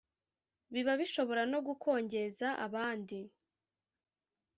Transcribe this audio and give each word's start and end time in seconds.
biba 0.73 0.93
bishobora 1.01 1.43
no 1.51 1.59
gukongeza 1.67 2.47
abandi 2.65 3.19